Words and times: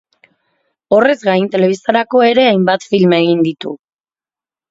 Horrez 0.97 1.17
gain, 1.25 1.45
telebistarako 1.55 2.23
ere 2.29 2.45
hainbat 2.53 2.87
film 2.95 3.15
egin 3.19 3.47
ditu. 3.49 3.77